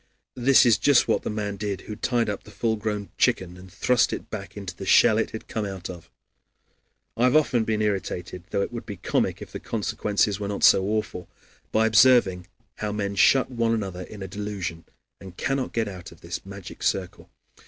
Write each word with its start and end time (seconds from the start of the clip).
This 0.39 0.65
is 0.65 0.79
just 0.79 1.07
what 1.07 1.21
the 1.21 1.29
man 1.29 1.57
did 1.57 1.81
who 1.81 1.95
tied 1.95 2.27
up 2.27 2.41
the 2.41 2.49
full 2.49 2.75
grown 2.75 3.09
chicken 3.19 3.55
and 3.55 3.71
thrust 3.71 4.11
it 4.11 4.31
back 4.31 4.57
into 4.57 4.75
the 4.75 4.83
shell 4.87 5.19
it 5.19 5.29
had 5.29 5.47
come 5.47 5.63
out 5.63 5.91
of. 5.91 6.09
I 7.15 7.25
have 7.25 7.35
often 7.35 7.65
been 7.65 7.83
irritated, 7.83 8.45
though 8.49 8.63
it 8.63 8.73
would 8.73 8.87
be 8.87 8.97
comic 8.97 9.43
if 9.43 9.51
the 9.51 9.59
consequences 9.59 10.39
were 10.39 10.47
not 10.47 10.63
so 10.63 10.83
awful, 10.87 11.29
by 11.71 11.85
observing 11.85 12.47
how 12.77 12.91
men 12.91 13.13
shut 13.15 13.51
one 13.51 13.75
another 13.75 14.01
in 14.01 14.23
a 14.23 14.27
delusion 14.27 14.85
and 15.19 15.37
cannot 15.37 15.71
get 15.71 15.87
out 15.87 16.11
of 16.11 16.21
this 16.21 16.43
magic 16.47 16.81
circle. 16.81 17.29